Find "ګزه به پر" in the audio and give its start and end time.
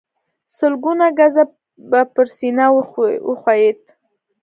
1.17-2.27